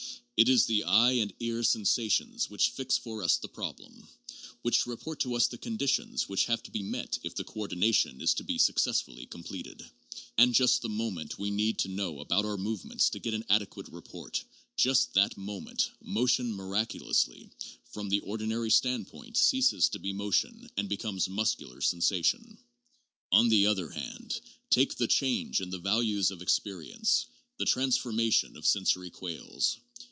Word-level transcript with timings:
It 0.41 0.49
is 0.49 0.65
the 0.65 0.83
eye 0.83 1.11
and 1.11 1.31
ear 1.39 1.61
sensations 1.61 2.49
which 2.49 2.69
fix 2.71 2.97
for 2.97 3.21
us 3.21 3.37
the 3.37 3.47
problem; 3.47 4.07
which 4.63 4.87
report 4.87 5.19
to 5.19 5.35
us 5.35 5.45
the 5.45 5.59
conditions 5.59 6.27
which 6.27 6.45
have 6.45 6.63
to 6.63 6.71
be 6.71 6.81
met 6.81 7.19
if 7.21 7.35
the 7.35 7.43
coordination 7.43 8.19
is 8.21 8.33
to 8.33 8.43
be 8.43 8.57
successfully 8.57 9.27
completed; 9.27 9.85
and 10.39 10.55
just 10.55 10.81
the 10.81 10.89
moment 10.89 11.37
we 11.37 11.51
need 11.51 11.77
to 11.77 11.89
know 11.89 12.21
about 12.21 12.43
our 12.43 12.57
movements 12.57 13.11
to 13.11 13.19
get 13.19 13.35
an 13.35 13.45
adequate 13.49 13.87
report, 13.89 14.43
just 14.77 15.13
that 15.13 15.37
moment, 15.37 15.91
motion 16.01 16.51
miraculously 16.51 17.51
(from 17.91 18.09
the 18.09 18.21
ordinary 18.21 18.71
standpoint) 18.71 19.37
ceases 19.37 19.89
to 19.89 19.99
be 19.99 20.11
mo 20.11 20.31
tion 20.31 20.67
and 20.75 20.89
become' 20.89 21.19
muscular 21.29 21.81
sensation.' 21.81 22.57
On 23.31 23.47
the 23.49 23.67
other 23.67 23.91
hand, 23.91 24.41
take 24.71 24.95
the 24.95 25.07
change 25.07 25.61
in 25.61 25.69
values 25.83 26.31
of 26.31 26.41
experience, 26.41 27.27
the 27.59 27.65
transformation 27.65 28.57
of 28.57 28.65
sensory 28.65 29.11
quales. 29.11 29.77